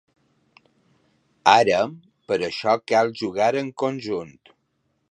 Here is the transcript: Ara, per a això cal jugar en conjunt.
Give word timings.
Ara, 1.53 1.83
per 2.31 2.39
a 2.41 2.45
això 2.49 2.75
cal 2.93 3.15
jugar 3.21 3.53
en 3.65 3.71
conjunt. 3.85 4.35